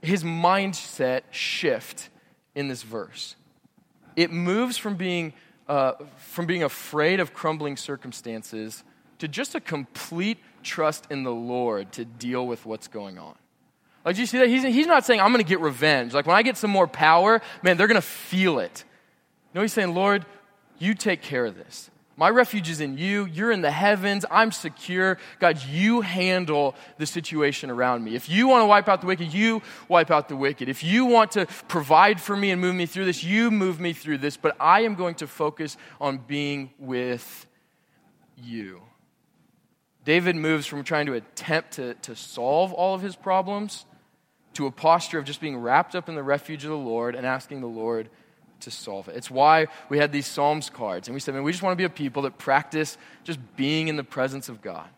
[0.00, 2.08] his mindset shift
[2.54, 3.36] in this verse.
[4.16, 5.34] It moves from being
[5.68, 8.84] uh, from being afraid of crumbling circumstances
[9.18, 13.34] to just a complete trust in the Lord to deal with what's going on.
[14.04, 14.48] Like, do you see that?
[14.48, 16.14] He's, he's not saying, I'm going to get revenge.
[16.14, 18.84] Like, when I get some more power, man, they're going to feel it.
[19.54, 20.24] No, he's saying, Lord,
[20.78, 21.90] you take care of this.
[22.18, 23.26] My refuge is in you.
[23.26, 24.24] You're in the heavens.
[24.30, 25.18] I'm secure.
[25.38, 28.14] God, you handle the situation around me.
[28.14, 30.70] If you want to wipe out the wicked, you wipe out the wicked.
[30.70, 33.92] If you want to provide for me and move me through this, you move me
[33.92, 34.38] through this.
[34.38, 37.46] But I am going to focus on being with
[38.36, 38.80] you.
[40.06, 43.84] David moves from trying to attempt to, to solve all of his problems
[44.54, 47.26] to a posture of just being wrapped up in the refuge of the Lord and
[47.26, 48.08] asking the Lord
[48.66, 49.16] to solve it.
[49.16, 51.06] It's why we had these Psalms cards.
[51.06, 53.86] And we said, man, we just want to be a people that practice just being
[53.86, 54.88] in the presence of God.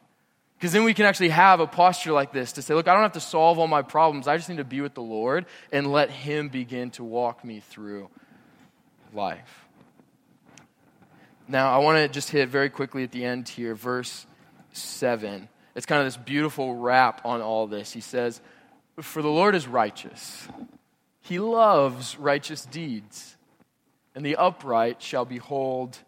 [0.59, 3.03] Because then we can actually have a posture like this to say, look, I don't
[3.03, 4.27] have to solve all my problems.
[4.27, 7.61] I just need to be with the Lord and let Him begin to walk me
[7.61, 8.09] through
[9.13, 9.67] life.
[11.47, 14.27] Now, I want to just hit very quickly at the end here, verse
[14.73, 15.49] 7.
[15.77, 17.93] It's kind of this beautiful wrap on all this.
[17.93, 18.41] He says,
[19.01, 20.49] For the Lord is righteous,
[21.21, 23.37] He loves righteous deeds
[24.15, 25.99] and the upright shall behold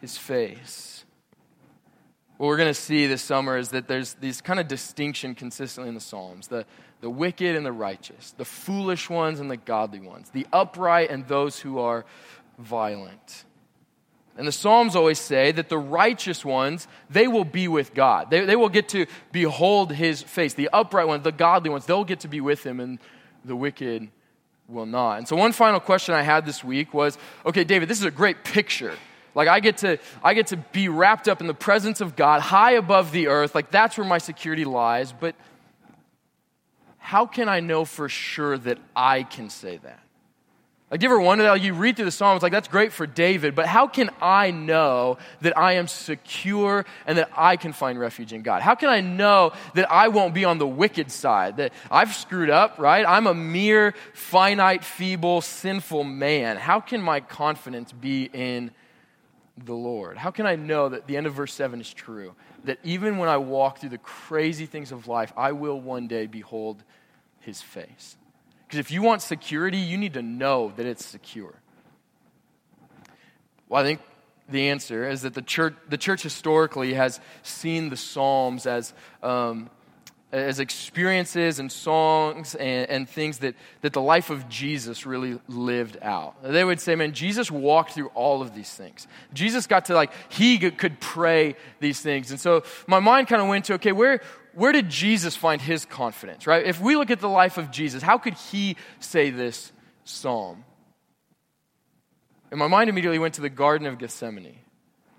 [0.00, 1.04] his face.
[2.36, 5.88] What we're going to see this summer is that there's these kind of distinction consistently
[5.88, 6.64] in the Psalms the,
[7.02, 11.28] the wicked and the righteous, the foolish ones and the godly ones, the upright and
[11.28, 12.04] those who are
[12.58, 13.44] violent.
[14.38, 18.30] And the Psalms always say that the righteous ones, they will be with God.
[18.30, 20.54] They, they will get to behold his face.
[20.54, 22.98] The upright ones, the godly ones, they'll get to be with him, and
[23.44, 24.08] the wicked
[24.70, 25.18] will not.
[25.18, 28.10] And so one final question I had this week was, okay, David, this is a
[28.10, 28.94] great picture.
[29.34, 32.40] Like I get to I get to be wrapped up in the presence of God,
[32.40, 33.54] high above the earth.
[33.54, 35.34] Like that's where my security lies, but
[36.98, 40.00] how can I know for sure that I can say that?
[40.90, 41.44] Like, you ever wonder?
[41.44, 44.50] Like, you read through the Psalms, like, that's great for David, but how can I
[44.50, 48.60] know that I am secure and that I can find refuge in God?
[48.62, 51.58] How can I know that I won't be on the wicked side?
[51.58, 53.06] That I've screwed up, right?
[53.06, 56.56] I'm a mere, finite, feeble, sinful man.
[56.56, 58.72] How can my confidence be in
[59.64, 60.18] the Lord?
[60.18, 62.34] How can I know that the end of verse 7 is true?
[62.64, 66.26] That even when I walk through the crazy things of life, I will one day
[66.26, 66.82] behold
[67.38, 68.16] his face.
[68.70, 71.52] Because if you want security, you need to know that it's secure.
[73.68, 74.00] Well, I think
[74.48, 79.70] the answer is that the church, the church historically has seen the Psalms as, um,
[80.30, 85.98] as experiences and songs and, and, things that, that the life of Jesus really lived
[86.00, 86.40] out.
[86.40, 89.08] They would say, man, Jesus walked through all of these things.
[89.34, 92.30] Jesus got to, like, he could pray these things.
[92.30, 94.20] And so my mind kind of went to, okay, where,
[94.54, 96.64] where did Jesus find his confidence, right?
[96.64, 99.72] If we look at the life of Jesus, how could he say this
[100.04, 100.64] psalm?
[102.50, 104.58] And my mind immediately went to the Garden of Gethsemane.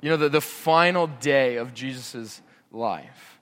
[0.01, 2.41] You know, the, the final day of Jesus'
[2.71, 3.39] life.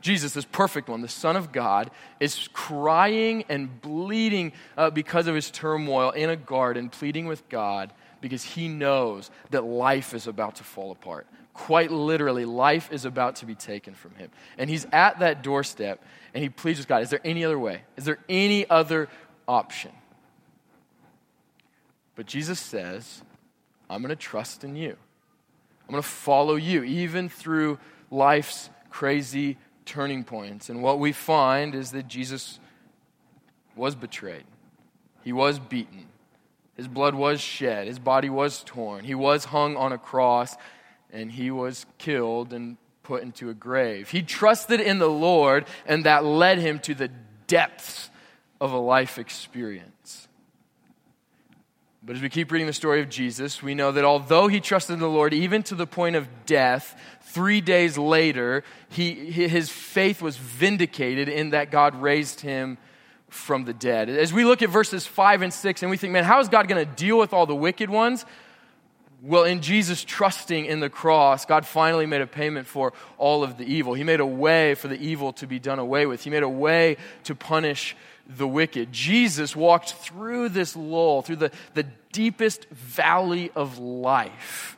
[0.00, 5.34] Jesus, this perfect one, the Son of God, is crying and bleeding uh, because of
[5.34, 10.56] his turmoil in a garden, pleading with God because he knows that life is about
[10.56, 14.30] to fall apart quite literally, life is about to be taken from him.
[14.56, 16.02] And he's at that doorstep
[16.34, 17.82] and he pleads with God, Is there any other way?
[17.96, 19.08] Is there any other
[19.46, 19.92] option?
[22.14, 23.22] But Jesus says,
[23.88, 24.96] I'm going to trust in you.
[25.88, 27.78] I'm going to follow you, even through
[28.10, 30.68] life's crazy turning points.
[30.68, 32.60] And what we find is that Jesus
[33.74, 34.44] was betrayed,
[35.22, 36.06] he was beaten,
[36.76, 40.56] his blood was shed, his body was torn, he was hung on a cross
[41.12, 44.10] and he was killed and put into a grave.
[44.10, 47.10] He trusted in the Lord, and that led him to the
[47.46, 48.10] depths
[48.60, 50.28] of a life experience.
[52.04, 54.94] But as we keep reading the story of Jesus, we know that although he trusted
[54.94, 60.20] in the Lord, even to the point of death, three days later, he, his faith
[60.20, 62.78] was vindicated in that God raised him
[63.28, 64.08] from the dead.
[64.08, 66.68] As we look at verses 5 and 6, and we think, man, how is God
[66.68, 68.26] going to deal with all the wicked ones?
[69.24, 73.56] Well, in Jesus trusting in the cross, God finally made a payment for all of
[73.56, 73.94] the evil.
[73.94, 76.24] He made a way for the evil to be done away with.
[76.24, 77.96] He made a way to punish
[78.26, 78.92] the wicked.
[78.92, 84.76] Jesus walked through this lull, through the, the deepest valley of life,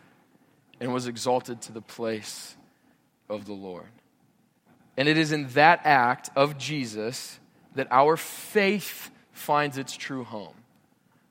[0.78, 2.54] and was exalted to the place
[3.30, 3.88] of the Lord.
[4.98, 7.40] And it is in that act of Jesus
[7.76, 10.54] that our faith finds its true home.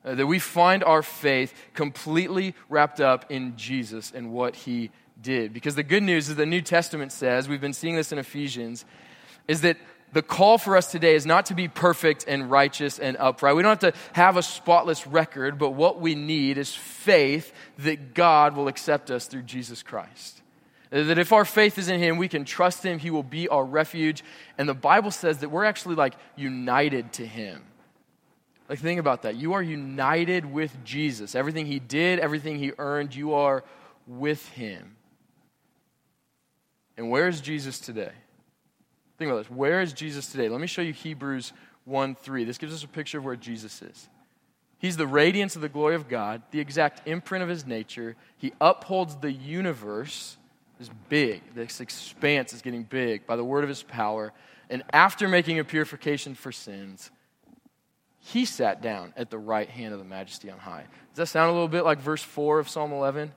[0.06, 4.91] Uh, that we find our faith completely wrapped up in Jesus and what he
[5.22, 5.54] did.
[5.54, 8.84] Because the good news is the New Testament says, we've been seeing this in Ephesians,
[9.47, 9.78] is that
[10.12, 13.56] the call for us today is not to be perfect and righteous and upright.
[13.56, 18.14] We don't have to have a spotless record, but what we need is faith that
[18.14, 20.41] God will accept us through Jesus Christ.
[20.91, 23.66] That if our faith is in Him, we can trust Him, He will be our
[23.66, 24.24] refuge.
[24.60, 27.64] And the Bible says that we're actually like united to Him.
[28.74, 29.36] Like, think about that.
[29.36, 31.36] You are united with Jesus.
[31.36, 33.63] Everything He did, everything He earned, you are
[34.07, 34.95] with Him.
[36.97, 38.09] And where is Jesus today?
[39.19, 39.51] Think about this.
[39.51, 40.49] Where is Jesus today?
[40.49, 41.53] Let me show you Hebrews
[41.86, 42.45] 1 3.
[42.45, 44.09] This gives us a picture of where Jesus is.
[44.80, 48.15] He's the radiance of the glory of God, the exact imprint of his nature.
[48.38, 50.36] He upholds the universe,
[50.80, 51.43] is big.
[51.53, 54.34] This expanse is getting big by the word of his power.
[54.71, 57.11] And after making a purification for sins,
[58.26, 60.86] he sat down at the right hand of the majesty on high.
[61.13, 63.34] Does that sound a little bit like verse 4 of Psalm 11?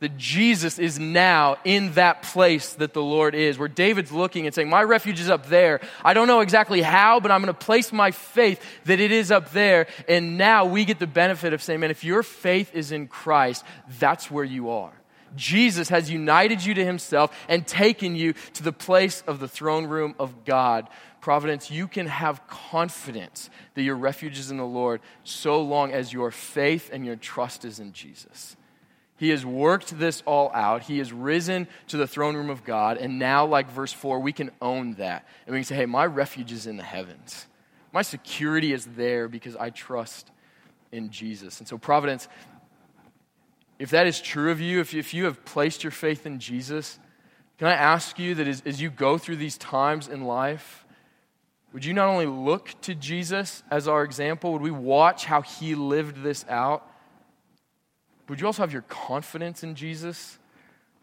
[0.00, 4.54] that Jesus is now in that place that the Lord is, where David's looking and
[4.54, 5.80] saying, My refuge is up there.
[6.04, 9.30] I don't know exactly how, but I'm going to place my faith that it is
[9.30, 9.86] up there.
[10.06, 13.64] And now we get the benefit of saying, Man, if your faith is in Christ,
[13.98, 14.92] that's where you are.
[15.36, 19.86] Jesus has united you to himself and taken you to the place of the throne
[19.86, 20.88] room of God.
[21.20, 26.12] Providence, you can have confidence that your refuge is in the Lord so long as
[26.12, 28.56] your faith and your trust is in Jesus.
[29.16, 30.82] He has worked this all out.
[30.82, 32.98] He has risen to the throne room of God.
[32.98, 35.26] And now, like verse 4, we can own that.
[35.46, 37.46] And we can say, hey, my refuge is in the heavens.
[37.92, 40.30] My security is there because I trust
[40.90, 41.60] in Jesus.
[41.60, 42.28] And so, Providence,
[43.84, 46.38] if that is true of you, if you, if you have placed your faith in
[46.38, 46.98] Jesus,
[47.58, 50.86] can I ask you that as, as you go through these times in life,
[51.74, 55.74] would you not only look to Jesus as our example, would we watch how he
[55.74, 56.90] lived this out?
[58.26, 60.38] would you also have your confidence in Jesus?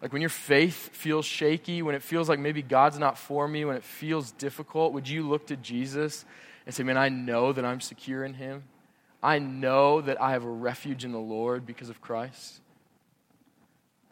[0.02, 3.64] Like when your faith feels shaky, when it feels like maybe God's not for me,
[3.64, 6.26] when it feels difficult, would you look to Jesus
[6.66, 8.64] and say, Man, I know that I'm secure in Him?
[9.22, 12.61] I know that I have a refuge in the Lord because of Christ?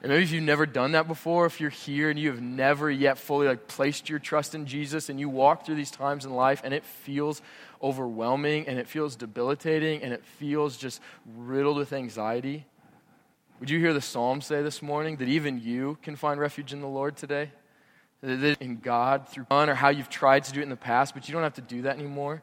[0.01, 2.89] And maybe if you've never done that before, if you're here and you have never
[2.89, 6.33] yet fully like placed your trust in Jesus and you walk through these times in
[6.33, 7.41] life and it feels
[7.83, 11.01] overwhelming and it feels debilitating and it feels just
[11.35, 12.65] riddled with anxiety,
[13.59, 16.79] would you hear the psalm say this morning that even you can find refuge in
[16.79, 17.51] the Lord today?
[18.21, 21.13] That in God through fun or how you've tried to do it in the past,
[21.13, 22.41] but you don't have to do that anymore.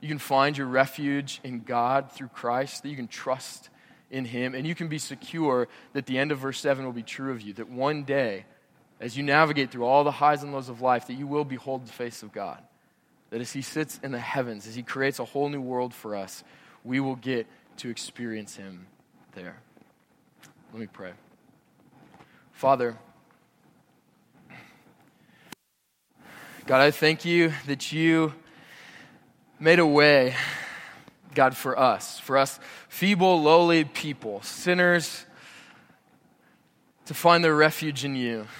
[0.00, 3.68] You can find your refuge in God through Christ, that you can trust
[4.10, 7.02] in Him, and you can be secure that the end of verse 7 will be
[7.02, 7.52] true of you.
[7.54, 8.46] That one day,
[9.00, 11.86] as you navigate through all the highs and lows of life, that you will behold
[11.86, 12.62] the face of God.
[13.30, 16.16] That as He sits in the heavens, as He creates a whole new world for
[16.16, 16.42] us,
[16.84, 17.46] we will get
[17.78, 18.86] to experience Him
[19.32, 19.56] there.
[20.72, 21.12] Let me pray.
[22.52, 22.96] Father,
[26.66, 28.34] God, I thank you that you
[29.60, 30.34] made a way,
[31.34, 32.58] God, for us, for us
[32.88, 35.26] feeble, lowly people, sinners,
[37.06, 38.46] to find their refuge in you.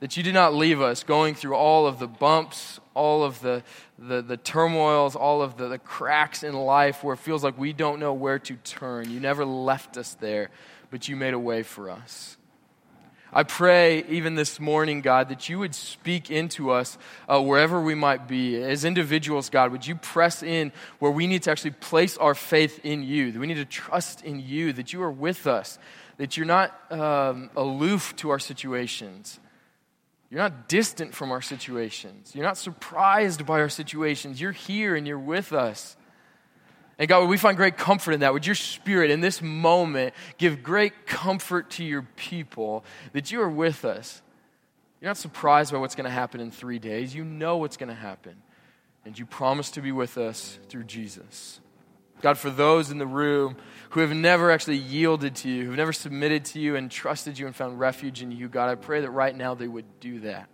[0.00, 3.62] That you did not leave us going through all of the bumps, all of the,
[3.96, 7.72] the, the turmoils, all of the, the cracks in life where it feels like we
[7.72, 9.08] don't know where to turn.
[9.08, 10.50] You never left us there
[10.92, 12.36] but you made a way for us.
[13.34, 17.94] I pray even this morning, God, that you would speak into us uh, wherever we
[17.94, 18.62] might be.
[18.62, 22.80] As individuals, God, would you press in where we need to actually place our faith
[22.84, 25.78] in you, that we need to trust in you, that you are with us,
[26.18, 29.40] that you're not um, aloof to our situations.
[30.28, 32.34] You're not distant from our situations.
[32.34, 34.42] You're not surprised by our situations.
[34.42, 35.96] You're here and you're with us.
[37.02, 38.32] And God, we find great comfort in that.
[38.32, 43.48] Would your spirit in this moment give great comfort to your people that you are
[43.48, 44.22] with us?
[45.00, 47.12] You're not surprised by what's going to happen in three days.
[47.12, 48.36] You know what's going to happen.
[49.04, 51.60] And you promise to be with us through Jesus.
[52.20, 53.56] God, for those in the room
[53.90, 57.48] who have never actually yielded to you, who've never submitted to you and trusted you
[57.48, 60.48] and found refuge in you, God, I pray that right now they would do that.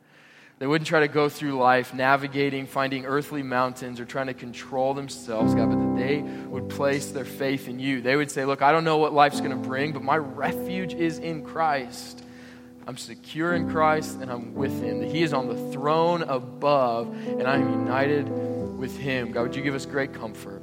[0.58, 4.92] They wouldn't try to go through life navigating, finding earthly mountains, or trying to control
[4.92, 8.00] themselves, God, but that they would place their faith in you.
[8.00, 10.94] They would say, Look, I don't know what life's going to bring, but my refuge
[10.94, 12.24] is in Christ.
[12.88, 15.00] I'm secure in Christ and I'm with Him.
[15.00, 18.28] That He is on the throne above and I am united
[18.78, 19.30] with Him.
[19.30, 20.62] God, would you give us great comfort?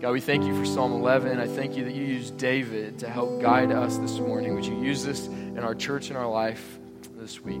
[0.00, 1.38] God, we thank you for Psalm 11.
[1.38, 4.54] I thank you that you used David to help guide us this morning.
[4.54, 6.78] Would you use this in our church and our life
[7.16, 7.60] this week?